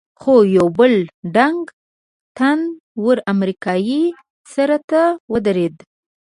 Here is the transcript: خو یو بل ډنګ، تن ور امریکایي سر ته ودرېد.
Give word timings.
خو 0.19 0.33
یو 0.57 0.67
بل 0.77 0.93
ډنګ، 1.35 1.61
تن 2.37 2.59
ور 3.03 3.17
امریکایي 3.33 4.01
سر 4.53 4.69
ته 4.89 5.01
ودرېد. 5.31 5.75